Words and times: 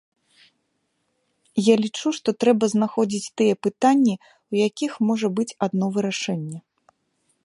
Я 1.63 1.75
лічу, 1.83 2.07
што 2.19 2.29
трэба 2.43 2.65
знаходзіць 2.75 3.31
тыя 3.41 3.53
пытанні, 3.67 4.15
у 4.55 4.59
якіх 4.67 4.91
можа 5.11 5.27
быць 5.41 5.49
адно 5.67 5.85
вырашэнне. 5.99 6.59